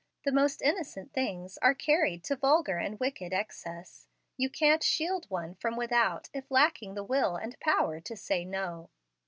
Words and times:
The 0.25 0.31
most 0.31 0.63
innocent 0.63 1.13
things 1.13 1.59
are 1.59 1.75
carried 1.75 2.23
to 2.23 2.35
vulgar 2.35 2.79
and 2.79 2.99
wicked 2.99 3.33
excess. 3.33 4.07
You 4.35 4.49
can't 4.49 4.81
shield 4.81 5.29
one 5.29 5.53
from 5.53 5.75
without 5.75 6.27
if 6.33 6.49
lacking 6.49 6.95
the 6.95 7.03
will 7.03 7.35
and 7.35 7.59
power 7.59 7.99
to 7.99 8.17
say, 8.17 8.43
No! 8.43 8.89